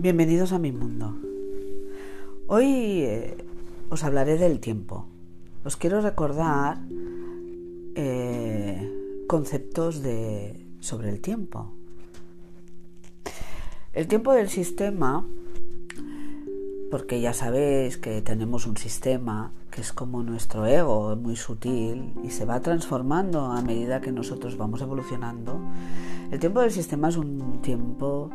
Bienvenidos 0.00 0.52
a 0.52 0.58
mi 0.58 0.72
mundo. 0.72 1.14
Hoy 2.46 3.02
eh, 3.02 3.36
os 3.90 4.02
hablaré 4.02 4.38
del 4.38 4.58
tiempo. 4.58 5.04
Os 5.62 5.76
quiero 5.76 6.00
recordar 6.00 6.78
eh, 7.94 9.26
conceptos 9.28 10.00
sobre 10.80 11.10
el 11.10 11.20
tiempo. 11.20 11.74
El 13.92 14.08
tiempo 14.08 14.32
del 14.32 14.48
sistema, 14.48 15.26
porque 16.90 17.20
ya 17.20 17.34
sabéis 17.34 17.98
que 17.98 18.22
tenemos 18.22 18.66
un 18.66 18.78
sistema 18.78 19.52
que 19.70 19.82
es 19.82 19.92
como 19.92 20.22
nuestro 20.22 20.64
ego, 20.64 21.14
muy 21.14 21.36
sutil 21.36 22.14
y 22.24 22.30
se 22.30 22.46
va 22.46 22.60
transformando 22.60 23.52
a 23.52 23.60
medida 23.60 24.00
que 24.00 24.12
nosotros 24.12 24.56
vamos 24.56 24.80
evolucionando. 24.80 25.60
El 26.30 26.40
tiempo 26.40 26.60
del 26.60 26.70
sistema 26.70 27.10
es 27.10 27.18
un 27.18 27.60
tiempo 27.60 28.30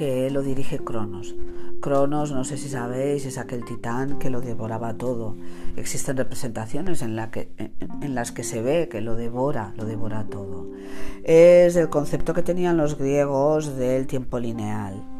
que 0.00 0.30
lo 0.30 0.40
dirige 0.40 0.78
Cronos. 0.78 1.34
Cronos, 1.82 2.32
no 2.32 2.44
sé 2.44 2.56
si 2.56 2.70
sabéis, 2.70 3.26
es 3.26 3.36
aquel 3.36 3.66
titán 3.66 4.18
que 4.18 4.30
lo 4.30 4.40
devoraba 4.40 4.94
todo. 4.94 5.36
Existen 5.76 6.16
representaciones 6.16 7.02
en, 7.02 7.18
en, 7.18 8.14
las 8.14 8.32
que 8.32 8.42
se 8.42 8.62
ve 8.62 8.88
que 8.90 9.02
lo 9.02 9.14
devora, 9.14 9.74
lo 9.76 9.84
devora 9.84 10.24
todo. 10.24 10.70
Es 11.22 11.76
el 11.76 11.90
concepto 11.90 12.32
que 12.32 12.42
tenían 12.42 12.78
los 12.78 12.96
griegos 12.96 13.76
del 13.76 14.06
tiempo 14.06 14.38
lineal. 14.38 15.19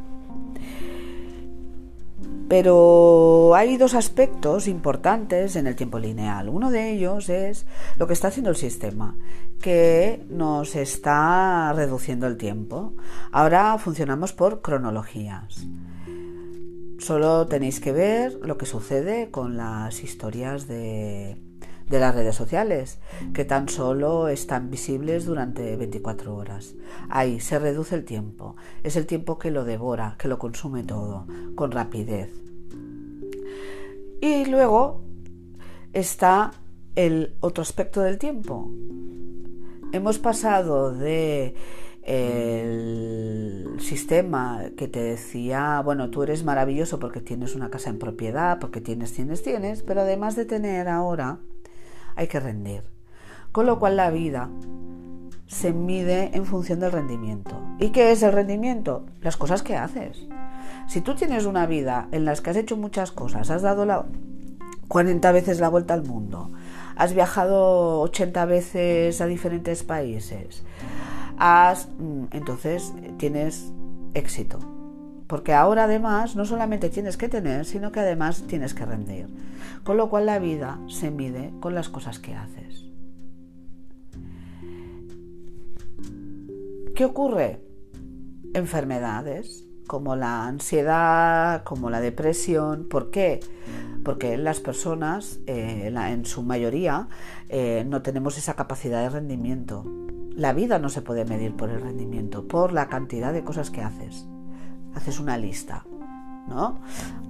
Pero 2.51 3.55
hay 3.55 3.77
dos 3.77 3.95
aspectos 3.95 4.67
importantes 4.67 5.55
en 5.55 5.69
el 5.69 5.77
tiempo 5.77 6.01
lineal. 6.01 6.49
Uno 6.49 6.73
de 6.73 6.91
ellos 6.91 7.29
es 7.29 7.65
lo 7.97 8.09
que 8.09 8.13
está 8.13 8.27
haciendo 8.27 8.51
el 8.51 8.57
sistema, 8.57 9.17
que 9.63 10.27
nos 10.29 10.75
está 10.75 11.73
reduciendo 11.73 12.27
el 12.27 12.37
tiempo. 12.37 12.95
Ahora 13.31 13.79
funcionamos 13.79 14.33
por 14.33 14.63
cronologías. 14.63 15.65
Solo 16.99 17.47
tenéis 17.47 17.79
que 17.79 17.93
ver 17.93 18.41
lo 18.43 18.59
que 18.59 18.67
sucede 18.67 19.31
con 19.31 19.57
las 19.57 20.03
historias 20.03 20.67
de, 20.67 21.37
de 21.91 21.99
las 21.99 22.15
redes 22.15 22.37
sociales, 22.37 23.01
que 23.35 23.45
tan 23.45 23.69
solo 23.69 24.29
están 24.29 24.71
visibles 24.71 25.27
durante 25.27 25.77
24 25.77 26.35
horas. 26.35 26.77
Ahí 27.09 27.41
se 27.41 27.59
reduce 27.59 27.97
el 27.97 28.05
tiempo. 28.05 28.55
Es 28.85 28.95
el 28.95 29.07
tiempo 29.07 29.39
que 29.39 29.51
lo 29.51 29.65
devora, 29.65 30.15
que 30.17 30.29
lo 30.29 30.39
consume 30.39 30.85
todo, 30.85 31.27
con 31.57 31.73
rapidez. 31.73 32.31
Y 34.21 34.45
luego 34.47 35.03
está 35.93 36.53
el 36.95 37.35
otro 37.41 37.63
aspecto 37.63 38.03
del 38.03 38.19
tiempo. 38.19 38.71
Hemos 39.93 40.21
pasado 40.21 40.93
de 40.93 41.57
el 42.03 43.77
sistema 43.81 44.63
que 44.77 44.87
te 44.87 45.03
decía, 45.03 45.83
bueno, 45.85 46.11
tú 46.11 46.23
eres 46.23 46.45
maravilloso 46.45 47.01
porque 47.01 47.21
tienes 47.21 47.57
una 47.57 47.69
casa 47.69 47.91
en 47.91 47.99
propiedad, 47.99 48.61
porque 48.61 48.81
tienes, 48.81 49.13
tienes, 49.13 49.43
tienes, 49.43 49.83
pero 49.83 50.03
además 50.03 50.37
de 50.37 50.45
tener 50.45 50.89
ahora, 50.89 51.41
hay 52.21 52.29
que 52.29 52.39
rendir. 52.39 52.83
Con 53.51 53.67
lo 53.67 53.79
cual 53.79 53.97
la 53.97 54.11
vida 54.11 54.51
se 55.47 55.73
mide 55.73 56.31
en 56.35 56.45
función 56.45 56.79
del 56.79 56.93
rendimiento. 56.93 57.61
¿Y 57.79 57.91
qué 57.91 58.13
es 58.13 58.23
el 58.23 58.33
rendimiento? 58.33 59.07
Las 59.23 59.37
cosas 59.37 59.63
que 59.63 59.77
haces. 59.77 60.27
Si 60.87 61.01
tú 61.01 61.15
tienes 61.15 61.47
una 61.47 61.67
vida 61.67 62.09
en 62.13 62.27
la 62.27 62.35
que 62.35 62.51
has 62.51 62.57
hecho 62.57 62.77
muchas 62.77 63.11
cosas, 63.11 63.51
has 63.51 63.63
dado 63.63 63.87
la 63.87 64.05
40 64.89 65.33
veces 65.33 65.61
la 65.61 65.69
vuelta 65.69 65.95
al 65.95 66.03
mundo, 66.03 66.51
has 66.97 67.15
viajado 67.15 68.01
80 68.01 68.45
veces 68.45 69.21
a 69.21 69.27
diferentes 69.27 69.83
países, 69.83 70.63
has, 71.39 71.89
mm, 71.99 72.25
entonces 72.33 72.93
tienes 73.17 73.73
éxito. 74.15 74.59
Porque 75.31 75.55
ahora 75.55 75.85
además 75.85 76.35
no 76.35 76.45
solamente 76.45 76.89
tienes 76.89 77.17
que 77.17 77.29
tener, 77.29 77.65
sino 77.65 77.93
que 77.93 78.01
además 78.01 78.43
tienes 78.49 78.75
que 78.75 78.85
rendir. 78.85 79.29
Con 79.85 79.97
lo 79.97 80.11
cual 80.11 80.27
la 80.27 80.41
vida 80.41 80.81
se 80.89 81.13
mide 81.13 81.53
con 81.61 81.73
las 81.73 81.89
cosas 81.89 82.19
que 82.19 82.35
haces. 82.35 82.87
¿Qué 86.97 87.05
ocurre? 87.05 87.61
Enfermedades, 88.55 89.65
como 89.87 90.17
la 90.17 90.49
ansiedad, 90.49 91.63
como 91.63 91.91
la 91.91 92.01
depresión. 92.01 92.89
¿Por 92.89 93.13
qué? 93.13 93.39
Porque 94.05 94.37
las 94.37 94.59
personas, 94.59 95.39
eh, 95.47 95.95
en 95.95 96.27
su 96.27 96.43
mayoría, 96.43 97.07
eh, 97.49 97.85
no 97.87 98.03
tenemos 98.03 98.37
esa 98.37 98.55
capacidad 98.55 99.01
de 99.01 99.11
rendimiento. 99.11 99.85
La 100.35 100.53
vida 100.53 100.81
no 100.81 100.89
se 100.89 101.03
puede 101.03 101.25
medir 101.25 101.55
por 101.55 101.71
el 101.71 101.81
rendimiento, 101.81 102.49
por 102.49 102.73
la 102.73 102.89
cantidad 102.89 103.33
de 103.33 103.45
cosas 103.45 103.71
que 103.71 103.83
haces. 103.83 104.27
Haces 104.95 105.21
una 105.21 105.37
lista. 105.39 105.85
¿No? 106.49 106.81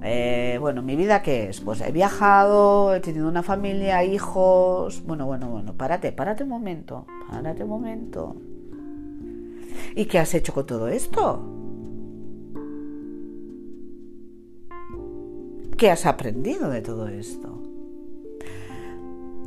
Eh, 0.03 0.57
bueno, 0.61 0.81
¿mi 0.81 0.97
vida 0.97 1.21
qué 1.21 1.51
es? 1.51 1.61
Pues 1.61 1.83
he 1.83 1.93
viajado, 1.93 2.95
he 2.95 3.01
tenido 3.01 3.29
una 3.29 3.43
familia, 3.43 4.03
hijos. 4.03 5.03
Bueno, 5.07 5.27
bueno, 5.27 5.49
bueno, 5.49 5.75
párate, 5.75 6.13
párate 6.13 6.45
un 6.45 6.49
momento, 6.49 7.07
párate 7.29 7.65
un 7.65 7.69
momento. 7.69 8.37
¿Y 9.95 10.07
qué 10.07 10.19
has 10.19 10.33
hecho 10.35 10.55
con 10.55 10.67
todo 10.67 10.89
esto? 10.89 11.43
¿Qué 15.77 15.91
has 15.91 16.07
aprendido 16.07 16.69
de 16.69 16.83
todo 16.83 17.09
esto? 17.09 17.63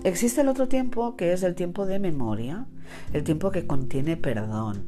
Existe 0.04 0.42
el 0.42 0.50
otro 0.50 0.68
tiempo 0.68 1.16
que 1.16 1.32
es 1.32 1.44
el 1.44 1.56
tiempo 1.56 1.86
de 1.86 2.00
memoria, 2.00 2.66
el 3.14 3.24
tiempo 3.24 3.52
que 3.52 3.66
contiene 3.66 4.18
perdón. 4.18 4.84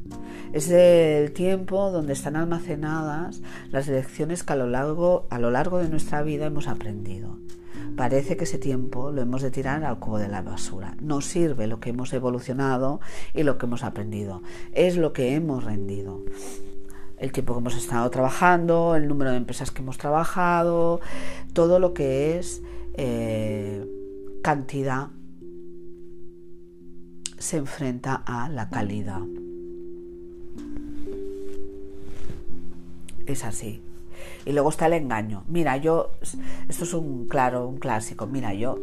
Es 0.56 0.70
el 0.70 1.32
tiempo 1.32 1.90
donde 1.90 2.14
están 2.14 2.34
almacenadas 2.34 3.42
las 3.70 3.88
lecciones 3.88 4.42
que 4.42 4.54
a 4.54 4.56
lo 4.56 4.66
largo, 4.66 5.26
a 5.28 5.38
lo 5.38 5.50
largo 5.50 5.76
de 5.76 5.90
nuestra 5.90 6.22
vida 6.22 6.46
hemos 6.46 6.66
aprendido. 6.66 7.36
Parece 7.94 8.38
que 8.38 8.44
ese 8.44 8.56
tiempo 8.56 9.12
lo 9.12 9.20
hemos 9.20 9.42
de 9.42 9.50
tirar 9.50 9.84
al 9.84 9.98
cubo 9.98 10.16
de 10.18 10.28
la 10.28 10.40
basura. 10.40 10.96
No 10.98 11.20
sirve 11.20 11.66
lo 11.66 11.78
que 11.78 11.90
hemos 11.90 12.10
evolucionado 12.14 13.02
y 13.34 13.42
lo 13.42 13.58
que 13.58 13.66
hemos 13.66 13.84
aprendido. 13.84 14.42
Es 14.72 14.96
lo 14.96 15.12
que 15.12 15.34
hemos 15.34 15.62
rendido 15.62 16.24
el 17.18 17.32
tiempo 17.32 17.52
que 17.52 17.60
hemos 17.60 17.76
estado 17.76 18.08
trabajando, 18.08 18.96
el 18.96 19.08
número 19.08 19.32
de 19.32 19.36
empresas 19.36 19.70
que 19.70 19.82
hemos 19.82 19.98
trabajado, 19.98 21.02
todo 21.52 21.78
lo 21.78 21.92
que 21.92 22.38
es 22.38 22.62
eh, 22.94 23.86
cantidad 24.42 25.08
se 27.36 27.58
enfrenta 27.58 28.14
a 28.14 28.48
la 28.48 28.70
calidad. 28.70 29.20
Es 33.26 33.44
así. 33.44 33.82
Y 34.44 34.52
luego 34.52 34.70
está 34.70 34.86
el 34.86 34.94
engaño. 34.94 35.44
Mira, 35.48 35.76
yo, 35.76 36.12
esto 36.68 36.84
es 36.84 36.94
un 36.94 37.26
claro, 37.26 37.68
un 37.68 37.78
clásico. 37.78 38.26
Mira, 38.26 38.54
yo, 38.54 38.78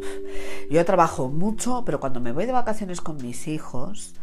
yo 0.70 0.86
trabajo 0.86 1.30
mucho, 1.30 1.84
pero 1.86 2.00
cuando 2.00 2.20
me 2.20 2.32
voy 2.32 2.46
de 2.46 2.52
vacaciones 2.52 3.02
con 3.02 3.18
mis 3.18 3.48
hijos, 3.48 4.14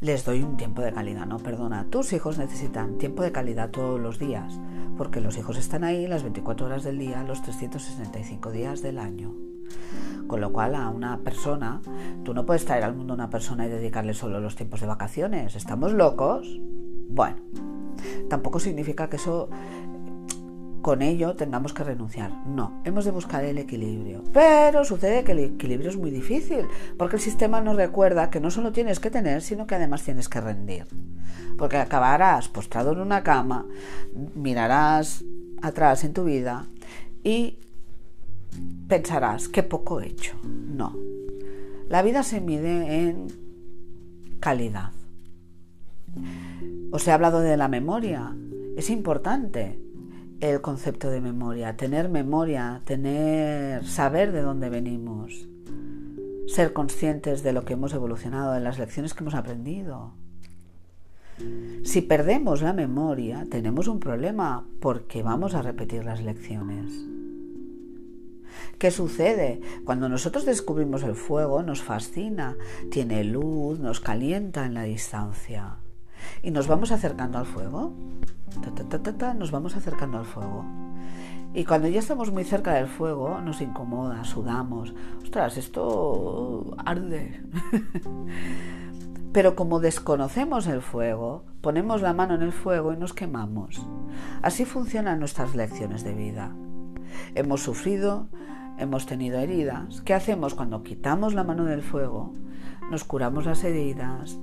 les 0.00 0.24
doy 0.24 0.42
un 0.42 0.56
tiempo 0.56 0.82
de 0.82 0.92
calidad, 0.92 1.26
no, 1.26 1.38
perdona, 1.38 1.86
tus 1.90 2.12
hijos 2.12 2.38
necesitan 2.38 2.98
tiempo 2.98 3.22
de 3.22 3.32
calidad 3.32 3.70
todos 3.70 3.98
los 3.98 4.18
días, 4.18 4.58
porque 4.98 5.20
los 5.20 5.38
hijos 5.38 5.56
están 5.56 5.84
ahí 5.84 6.06
las 6.06 6.22
24 6.22 6.66
horas 6.66 6.84
del 6.84 6.98
día, 6.98 7.22
los 7.22 7.42
365 7.42 8.50
días 8.50 8.82
del 8.82 8.98
año. 8.98 9.34
Con 10.26 10.40
lo 10.40 10.52
cual 10.52 10.74
a 10.74 10.90
una 10.90 11.18
persona, 11.18 11.80
tú 12.24 12.34
no 12.34 12.44
puedes 12.44 12.64
traer 12.64 12.84
al 12.84 12.94
mundo 12.94 13.14
a 13.14 13.16
una 13.16 13.30
persona 13.30 13.66
y 13.66 13.70
dedicarle 13.70 14.12
solo 14.12 14.40
los 14.40 14.56
tiempos 14.56 14.80
de 14.80 14.86
vacaciones. 14.86 15.56
¿Estamos 15.56 15.92
locos? 15.92 16.60
Bueno, 17.08 17.36
tampoco 18.28 18.58
significa 18.60 19.08
que 19.08 19.16
eso 19.16 19.48
con 20.86 21.02
ello 21.02 21.34
tengamos 21.34 21.72
que 21.72 21.82
renunciar. 21.82 22.30
No, 22.46 22.80
hemos 22.84 23.04
de 23.04 23.10
buscar 23.10 23.44
el 23.44 23.58
equilibrio. 23.58 24.22
Pero 24.32 24.84
sucede 24.84 25.24
que 25.24 25.32
el 25.32 25.40
equilibrio 25.40 25.90
es 25.90 25.96
muy 25.96 26.12
difícil, 26.12 26.64
porque 26.96 27.16
el 27.16 27.22
sistema 27.22 27.60
nos 27.60 27.74
recuerda 27.74 28.30
que 28.30 28.38
no 28.38 28.52
solo 28.52 28.70
tienes 28.70 29.00
que 29.00 29.10
tener, 29.10 29.42
sino 29.42 29.66
que 29.66 29.74
además 29.74 30.04
tienes 30.04 30.28
que 30.28 30.40
rendir. 30.40 30.86
Porque 31.58 31.78
acabarás 31.78 32.46
postrado 32.46 32.92
en 32.92 33.00
una 33.00 33.24
cama, 33.24 33.66
mirarás 34.36 35.24
atrás 35.60 36.04
en 36.04 36.12
tu 36.12 36.22
vida 36.22 36.66
y 37.24 37.58
pensarás, 38.86 39.48
qué 39.48 39.64
poco 39.64 40.00
he 40.00 40.06
hecho. 40.06 40.36
No. 40.44 40.94
La 41.88 42.02
vida 42.02 42.22
se 42.22 42.40
mide 42.40 43.08
en 43.08 43.26
calidad. 44.38 44.92
Os 46.90 47.06
he 47.06 47.12
hablado 47.12 47.40
de 47.40 47.56
la 47.56 47.68
memoria. 47.68 48.36
Es 48.76 48.90
importante 48.90 49.78
el 50.40 50.60
concepto 50.60 51.10
de 51.10 51.20
memoria, 51.20 51.76
tener 51.76 52.08
memoria, 52.08 52.82
tener 52.84 53.84
saber 53.84 54.32
de 54.32 54.42
dónde 54.42 54.68
venimos, 54.68 55.48
ser 56.46 56.72
conscientes 56.72 57.42
de 57.42 57.52
lo 57.52 57.64
que 57.64 57.72
hemos 57.72 57.92
evolucionado, 57.94 58.52
de 58.52 58.60
las 58.60 58.78
lecciones 58.78 59.14
que 59.14 59.24
hemos 59.24 59.34
aprendido. 59.34 60.12
Si 61.82 62.02
perdemos 62.02 62.62
la 62.62 62.72
memoria, 62.72 63.46
tenemos 63.50 63.88
un 63.88 64.00
problema 64.00 64.66
porque 64.80 65.22
vamos 65.22 65.54
a 65.54 65.62
repetir 65.62 66.04
las 66.04 66.22
lecciones. 66.22 66.92
¿Qué 68.78 68.90
sucede? 68.90 69.60
Cuando 69.84 70.08
nosotros 70.08 70.44
descubrimos 70.44 71.02
el 71.02 71.14
fuego 71.14 71.62
nos 71.62 71.82
fascina, 71.82 72.56
tiene 72.90 73.24
luz, 73.24 73.80
nos 73.80 74.00
calienta 74.00 74.66
en 74.66 74.74
la 74.74 74.84
distancia. 74.84 75.78
Y 76.42 76.50
nos 76.50 76.68
vamos 76.68 76.92
acercando 76.92 77.38
al 77.38 77.46
fuego. 77.46 77.92
nos 79.36 79.50
vamos 79.50 79.76
acercando 79.76 80.18
al 80.18 80.24
fuego. 80.24 80.64
Y 81.54 81.64
cuando 81.64 81.88
ya 81.88 82.00
estamos 82.00 82.32
muy 82.32 82.44
cerca 82.44 82.74
del 82.74 82.86
fuego, 82.86 83.40
nos 83.40 83.60
incomoda, 83.60 84.24
sudamos. 84.24 84.94
Ostras, 85.22 85.56
esto 85.56 86.76
arde. 86.84 87.42
Pero 89.32 89.54
como 89.56 89.80
desconocemos 89.80 90.66
el 90.66 90.82
fuego, 90.82 91.44
ponemos 91.60 92.02
la 92.02 92.12
mano 92.12 92.34
en 92.34 92.42
el 92.42 92.52
fuego 92.52 92.92
y 92.92 92.96
nos 92.96 93.12
quemamos. 93.12 93.86
Así 94.42 94.64
funcionan 94.64 95.18
nuestras 95.18 95.54
lecciones 95.54 96.04
de 96.04 96.14
vida. 96.14 96.54
Hemos 97.34 97.62
sufrido, 97.62 98.28
hemos 98.78 99.06
tenido 99.06 99.38
heridas. 99.38 100.02
¿Qué 100.02 100.14
hacemos 100.14 100.54
cuando 100.54 100.82
quitamos 100.82 101.34
la 101.34 101.44
mano 101.44 101.64
del 101.64 101.82
fuego? 101.82 102.32
Nos 102.90 103.04
curamos 103.04 103.46
las 103.46 103.64
heridas, 103.64 104.38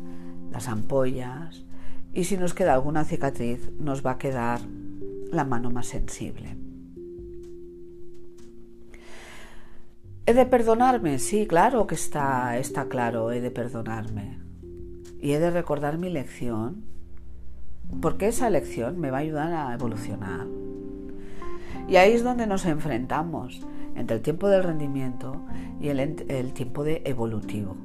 las 0.51 0.67
ampollas 0.67 1.65
y 2.13 2.25
si 2.25 2.37
nos 2.37 2.53
queda 2.53 2.73
alguna 2.73 3.05
cicatriz 3.05 3.71
nos 3.79 4.05
va 4.05 4.11
a 4.11 4.17
quedar 4.17 4.61
la 5.31 5.43
mano 5.43 5.71
más 5.71 5.87
sensible. 5.87 6.55
¿He 10.25 10.33
de 10.33 10.45
perdonarme? 10.45 11.19
Sí, 11.19 11.47
claro 11.47 11.87
que 11.87 11.95
está, 11.95 12.57
está 12.57 12.85
claro, 12.87 13.31
he 13.31 13.41
de 13.41 13.51
perdonarme. 13.51 14.37
Y 15.19 15.31
he 15.31 15.39
de 15.39 15.51
recordar 15.51 15.97
mi 15.97 16.09
lección, 16.09 16.83
porque 18.01 18.27
esa 18.27 18.49
lección 18.49 18.99
me 18.99 19.11
va 19.11 19.17
a 19.17 19.21
ayudar 19.21 19.53
a 19.53 19.73
evolucionar. 19.73 20.47
Y 21.89 21.97
ahí 21.97 22.13
es 22.13 22.23
donde 22.23 22.47
nos 22.47 22.65
enfrentamos 22.65 23.65
entre 23.95 24.17
el 24.17 24.21
tiempo 24.21 24.47
del 24.47 24.63
rendimiento 24.63 25.41
y 25.81 25.89
el, 25.89 25.99
el 25.99 26.53
tiempo 26.53 26.83
de 26.83 27.01
evolutivo 27.05 27.75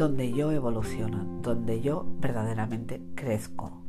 donde 0.00 0.32
yo 0.32 0.50
evoluciono, 0.50 1.40
donde 1.42 1.82
yo 1.82 2.06
verdaderamente 2.20 3.02
crezco. 3.14 3.82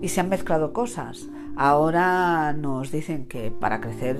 Y 0.00 0.08
se 0.08 0.20
han 0.20 0.30
mezclado 0.30 0.72
cosas. 0.72 1.28
Ahora 1.56 2.54
nos 2.54 2.90
dicen 2.90 3.26
que 3.26 3.50
para 3.50 3.82
crecer 3.82 4.18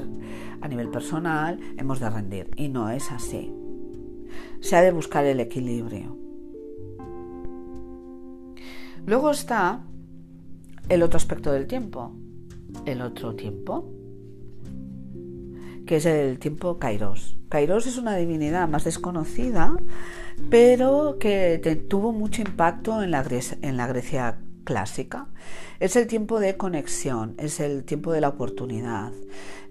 a 0.61 0.69
nivel 0.69 0.91
personal 0.91 1.58
hemos 1.79 2.00
de 2.00 2.11
rendir 2.11 2.50
y 2.55 2.69
no 2.69 2.91
es 2.91 3.11
así. 3.11 3.50
Se 4.61 4.76
ha 4.76 4.82
de 4.82 4.93
buscar 4.93 5.25
el 5.25 5.41
equilibrio. 5.41 6.19
Luego 9.06 9.31
está 9.31 9.82
el 10.91 11.02
otro 11.02 11.17
aspecto 11.17 11.50
del 11.50 11.67
tiempo, 11.67 12.12
el 12.85 13.00
otro 13.00 13.35
tiempo, 13.35 13.91
que 15.90 15.96
es 15.96 16.06
el 16.06 16.38
tiempo 16.38 16.78
Kairos. 16.78 17.37
Kairos 17.48 17.84
es 17.88 17.98
una 17.98 18.14
divinidad 18.14 18.69
más 18.69 18.84
desconocida, 18.84 19.75
pero 20.48 21.16
que 21.19 21.58
tuvo 21.88 22.12
mucho 22.12 22.42
impacto 22.42 23.02
en 23.02 23.10
la, 23.10 23.25
Grecia, 23.25 24.38
clásica. 24.62 25.26
Es 25.81 25.96
el 25.96 26.06
tiempo 26.06 26.38
de 26.38 26.56
conexión, 26.56 27.34
es 27.38 27.58
el 27.58 27.82
tiempo 27.82 28.12
de 28.12 28.20
la 28.20 28.28
oportunidad, 28.28 29.10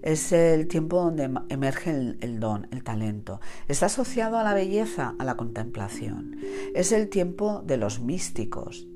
es 0.02 0.30
el 0.32 0.68
tiempo 0.68 0.98
donde 0.98 1.30
emerge 1.48 1.88
el, 1.88 2.18
el, 2.20 2.38
don, 2.38 2.68
el 2.70 2.84
talento. 2.84 3.40
Está 3.66 3.86
asociado 3.86 4.36
a 4.36 4.44
la 4.44 4.52
belleza, 4.52 5.14
a 5.18 5.24
la 5.24 5.38
contemplación. 5.38 6.36
Es 6.74 6.92
el 6.92 7.08
tiempo 7.08 7.62
de 7.64 7.78
los 7.78 7.98
místicos, 7.98 8.86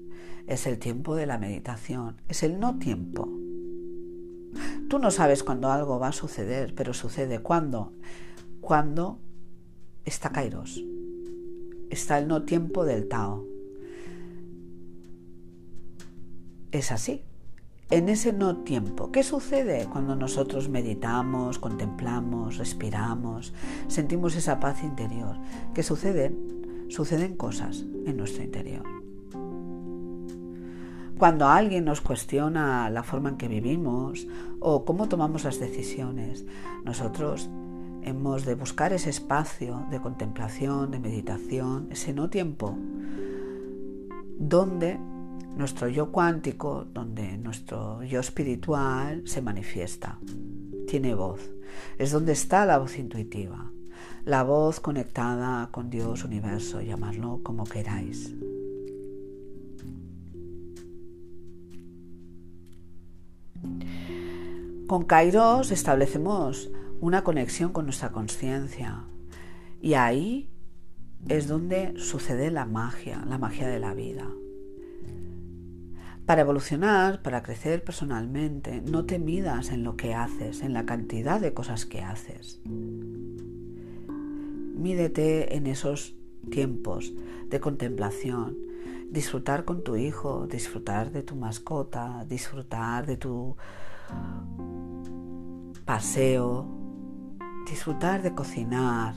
es 0.46 0.66
el 0.66 0.78
tiempo 0.78 1.16
de 1.16 1.24
la 1.24 1.38
meditación, 1.38 2.20
es 2.28 2.42
el 2.42 2.60
no 2.60 2.78
tiempo. 2.78 3.30
Tú 4.94 5.00
no 5.00 5.10
sabes 5.10 5.42
cuándo 5.42 5.72
algo 5.72 5.98
va 5.98 6.06
a 6.06 6.12
suceder, 6.12 6.72
pero 6.72 6.94
sucede. 6.94 7.40
¿Cuándo? 7.40 7.92
Cuando 8.60 9.18
está 10.04 10.30
Kairos. 10.30 10.84
Está 11.90 12.16
el 12.20 12.28
no 12.28 12.44
tiempo 12.44 12.84
del 12.84 13.08
Tao. 13.08 13.44
Es 16.70 16.92
así. 16.92 17.24
En 17.90 18.08
ese 18.08 18.32
no 18.32 18.58
tiempo, 18.58 19.10
¿qué 19.10 19.24
sucede 19.24 19.88
cuando 19.92 20.14
nosotros 20.14 20.68
meditamos, 20.68 21.58
contemplamos, 21.58 22.58
respiramos, 22.58 23.52
sentimos 23.88 24.36
esa 24.36 24.60
paz 24.60 24.84
interior? 24.84 25.36
¿Qué 25.74 25.82
sucede? 25.82 26.32
Suceden 26.88 27.36
cosas 27.36 27.80
en 28.06 28.16
nuestro 28.16 28.44
interior. 28.44 28.84
Cuando 31.18 31.46
alguien 31.46 31.84
nos 31.84 32.00
cuestiona 32.00 32.90
la 32.90 33.04
forma 33.04 33.28
en 33.28 33.36
que 33.36 33.46
vivimos 33.46 34.26
o 34.58 34.84
cómo 34.84 35.08
tomamos 35.08 35.44
las 35.44 35.60
decisiones, 35.60 36.44
nosotros 36.84 37.48
hemos 38.02 38.44
de 38.44 38.56
buscar 38.56 38.92
ese 38.92 39.10
espacio 39.10 39.86
de 39.90 40.00
contemplación, 40.00 40.90
de 40.90 40.98
meditación, 40.98 41.88
ese 41.90 42.12
no 42.12 42.30
tiempo, 42.30 42.76
donde 44.38 44.98
nuestro 45.56 45.88
yo 45.88 46.10
cuántico, 46.10 46.84
donde 46.92 47.38
nuestro 47.38 48.02
yo 48.02 48.18
espiritual 48.18 49.22
se 49.24 49.40
manifiesta, 49.40 50.18
tiene 50.88 51.14
voz. 51.14 51.40
Es 51.96 52.10
donde 52.10 52.32
está 52.32 52.66
la 52.66 52.78
voz 52.78 52.98
intuitiva, 52.98 53.70
la 54.24 54.42
voz 54.42 54.80
conectada 54.80 55.68
con 55.70 55.90
Dios, 55.90 56.24
universo, 56.24 56.80
llamadlo 56.80 57.40
como 57.44 57.64
queráis. 57.64 58.34
Con 64.86 65.04
Kairos 65.04 65.70
establecemos 65.70 66.70
una 67.00 67.24
conexión 67.24 67.72
con 67.72 67.86
nuestra 67.86 68.12
conciencia 68.12 69.04
y 69.80 69.94
ahí 69.94 70.50
es 71.26 71.48
donde 71.48 71.98
sucede 71.98 72.50
la 72.50 72.66
magia, 72.66 73.24
la 73.26 73.38
magia 73.38 73.66
de 73.66 73.80
la 73.80 73.94
vida. 73.94 74.28
Para 76.26 76.42
evolucionar, 76.42 77.22
para 77.22 77.42
crecer 77.42 77.82
personalmente, 77.82 78.82
no 78.82 79.06
te 79.06 79.18
midas 79.18 79.70
en 79.70 79.84
lo 79.84 79.96
que 79.96 80.12
haces, 80.12 80.60
en 80.60 80.74
la 80.74 80.84
cantidad 80.84 81.40
de 81.40 81.54
cosas 81.54 81.86
que 81.86 82.02
haces. 82.02 82.60
Mídete 84.76 85.56
en 85.56 85.66
esos 85.66 86.14
tiempos 86.50 87.14
de 87.48 87.58
contemplación, 87.58 88.58
disfrutar 89.10 89.64
con 89.64 89.82
tu 89.82 89.96
hijo, 89.96 90.46
disfrutar 90.46 91.10
de 91.10 91.22
tu 91.22 91.36
mascota, 91.36 92.26
disfrutar 92.28 93.06
de 93.06 93.16
tu 93.16 93.56
paseo, 95.84 96.66
disfrutar 97.68 98.22
de 98.22 98.34
cocinar. 98.34 99.14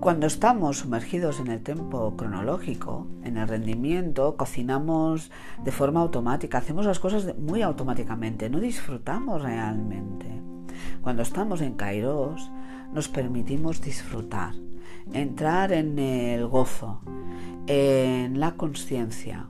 Cuando 0.00 0.26
estamos 0.26 0.78
sumergidos 0.78 1.40
en 1.40 1.48
el 1.48 1.62
tiempo 1.62 2.16
cronológico, 2.16 3.06
en 3.22 3.36
el 3.36 3.46
rendimiento, 3.46 4.36
cocinamos 4.36 5.30
de 5.62 5.72
forma 5.72 6.00
automática, 6.00 6.58
hacemos 6.58 6.86
las 6.86 6.98
cosas 6.98 7.36
muy 7.38 7.62
automáticamente, 7.62 8.48
no 8.48 8.60
disfrutamos 8.60 9.42
realmente. 9.42 10.40
Cuando 11.02 11.22
estamos 11.22 11.60
en 11.60 11.74
Kairos, 11.74 12.50
nos 12.92 13.08
permitimos 13.08 13.82
disfrutar, 13.82 14.54
entrar 15.12 15.72
en 15.72 15.98
el 15.98 16.46
gozo, 16.46 17.02
en 17.66 18.40
la 18.40 18.52
conciencia, 18.52 19.48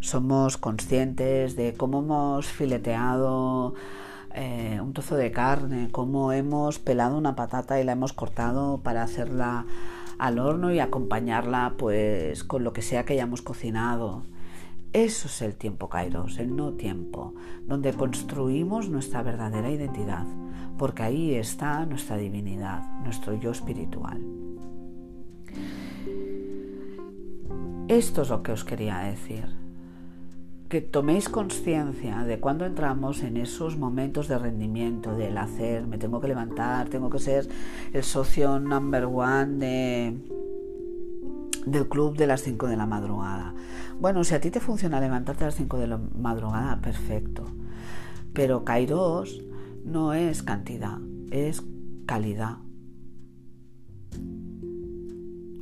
somos 0.00 0.56
conscientes 0.56 1.56
de 1.56 1.74
cómo 1.74 2.00
hemos 2.00 2.46
fileteado 2.46 3.74
eh, 4.34 4.78
un 4.82 4.92
trozo 4.92 5.16
de 5.16 5.32
carne, 5.32 5.88
cómo 5.90 6.32
hemos 6.32 6.78
pelado 6.78 7.16
una 7.16 7.34
patata 7.34 7.80
y 7.80 7.84
la 7.84 7.92
hemos 7.92 8.12
cortado 8.12 8.80
para 8.82 9.02
hacerla 9.02 9.64
al 10.18 10.38
horno 10.38 10.72
y 10.72 10.78
acompañarla 10.78 11.74
pues 11.78 12.44
con 12.44 12.62
lo 12.62 12.72
que 12.72 12.82
sea 12.82 13.04
que 13.04 13.14
hayamos 13.14 13.42
cocinado. 13.42 14.22
Eso 14.92 15.28
es 15.28 15.42
el 15.42 15.54
tiempo 15.54 15.88
Kairos, 15.88 16.38
el 16.38 16.54
no 16.54 16.72
tiempo, 16.72 17.34
donde 17.66 17.92
construimos 17.92 18.88
nuestra 18.88 19.22
verdadera 19.22 19.70
identidad, 19.70 20.24
porque 20.78 21.02
ahí 21.02 21.34
está 21.34 21.84
nuestra 21.84 22.16
divinidad, 22.16 22.82
nuestro 23.02 23.34
yo 23.34 23.50
espiritual. 23.50 24.22
Esto 27.88 28.22
es 28.22 28.30
lo 28.30 28.42
que 28.42 28.52
os 28.52 28.64
quería 28.64 28.98
decir 28.98 29.65
que 30.68 30.80
toméis 30.80 31.28
conciencia 31.28 32.24
de 32.24 32.40
cuando 32.40 32.66
entramos 32.66 33.22
en 33.22 33.36
esos 33.36 33.76
momentos 33.76 34.26
de 34.26 34.38
rendimiento, 34.38 35.16
del 35.16 35.38
hacer, 35.38 35.86
me 35.86 35.98
tengo 35.98 36.20
que 36.20 36.28
levantar, 36.28 36.88
tengo 36.88 37.08
que 37.08 37.20
ser 37.20 37.48
el 37.92 38.02
socio 38.02 38.58
number 38.58 39.04
one 39.04 40.18
del 41.66 41.88
club 41.88 42.16
de 42.16 42.26
las 42.26 42.42
5 42.42 42.66
de 42.66 42.76
la 42.76 42.86
madrugada. 42.86 43.54
Bueno, 44.00 44.24
si 44.24 44.34
a 44.34 44.40
ti 44.40 44.50
te 44.50 44.60
funciona 44.60 45.00
levantarte 45.00 45.44
a 45.44 45.48
las 45.48 45.54
5 45.54 45.78
de 45.78 45.86
la 45.86 45.98
madrugada, 45.98 46.80
perfecto. 46.80 47.44
Pero 48.32 48.64
Kairos 48.64 49.42
no 49.84 50.14
es 50.14 50.42
cantidad, 50.42 50.98
es 51.30 51.62
calidad. 52.06 52.58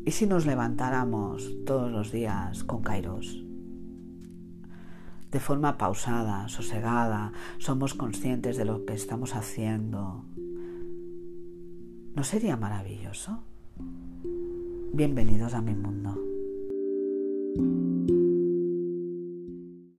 ¿Y 0.07 0.11
si 0.11 0.27
nos 0.27 0.47
levantáramos 0.47 1.51
todos 1.65 1.91
los 1.91 2.11
días 2.11 2.65
con 2.65 2.83
Kairos? 2.83 3.45
De 5.35 5.41
forma 5.41 5.77
pausada, 5.77 6.47
sosegada, 6.47 7.33
somos 7.59 7.95
conscientes 7.95 8.57
de 8.57 8.65
lo 8.65 8.87
que 8.87 8.95
estamos 8.95 9.35
haciendo. 9.35 10.25
¿No 12.15 12.23
sería 12.23 12.57
maravilloso? 12.57 13.43
bienvenidos 14.93 15.55
a 15.55 15.61
mi 15.61 15.75
mundo. 15.75 16.15